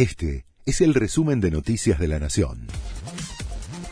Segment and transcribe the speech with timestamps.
[0.00, 2.68] Este es el resumen de Noticias de la Nación.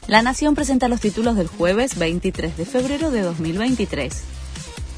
[0.07, 4.15] La Nación presenta los títulos del jueves 23 de febrero de 2023.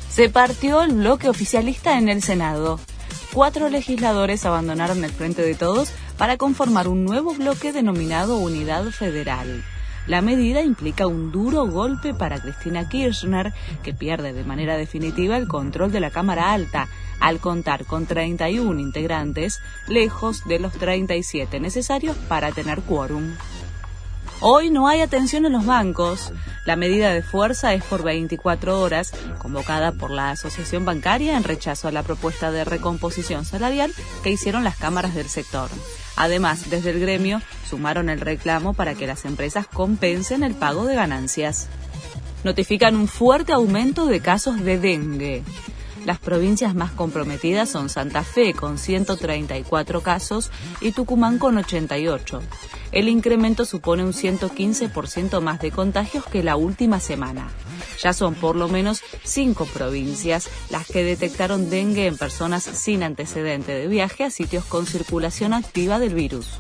[0.08, 2.78] Se partió el bloque oficialista en el Senado.
[3.32, 9.64] Cuatro legisladores abandonaron el Frente de Todos para conformar un nuevo bloque denominado Unidad Federal.
[10.06, 13.52] La medida implica un duro golpe para Cristina Kirchner,
[13.82, 16.88] que pierde de manera definitiva el control de la Cámara Alta,
[17.20, 23.34] al contar con 31 integrantes, lejos de los 37 necesarios para tener quórum.
[24.42, 26.32] Hoy no hay atención en los bancos.
[26.64, 31.88] La medida de fuerza es por 24 horas, convocada por la Asociación Bancaria en rechazo
[31.88, 35.68] a la propuesta de recomposición salarial que hicieron las cámaras del sector.
[36.16, 40.94] Además, desde el gremio sumaron el reclamo para que las empresas compensen el pago de
[40.94, 41.68] ganancias.
[42.42, 45.44] Notifican un fuerte aumento de casos de dengue.
[46.06, 52.40] Las provincias más comprometidas son Santa Fe con 134 casos y Tucumán con 88.
[52.92, 57.48] El incremento supone un 115% más de contagios que la última semana.
[58.02, 63.72] Ya son por lo menos cinco provincias las que detectaron dengue en personas sin antecedente
[63.72, 66.58] de viaje a sitios con circulación activa del virus.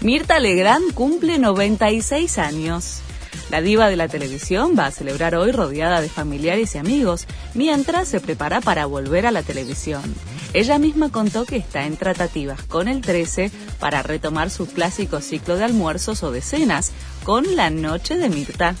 [0.00, 3.02] Mirta Legrand cumple 96 años.
[3.50, 8.06] La diva de la televisión va a celebrar hoy rodeada de familiares y amigos, mientras
[8.08, 10.02] se prepara para volver a la televisión.
[10.52, 15.56] Ella misma contó que está en tratativas con el 13 para retomar su clásico ciclo
[15.56, 16.92] de almuerzos o de cenas
[17.24, 18.74] con la Noche de Mirta.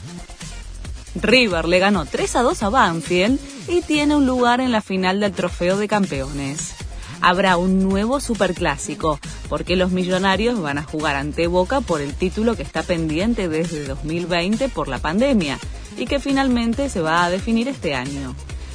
[1.14, 5.20] River le ganó 3 a 2 a Banfield y tiene un lugar en la final
[5.20, 6.77] del Trofeo de Campeones
[7.20, 12.56] habrá un nuevo superclásico, porque los millonarios van a jugar ante Boca por el título
[12.56, 15.58] que está pendiente desde 2020 por la pandemia
[15.96, 18.34] y que finalmente se va a definir este año.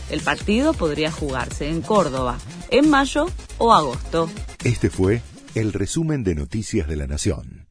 [0.09, 2.37] El partido podría jugarse en Córdoba,
[2.69, 3.27] en mayo
[3.57, 4.29] o agosto.
[4.63, 5.21] Este fue
[5.55, 7.62] el resumen de Noticias de la Nación.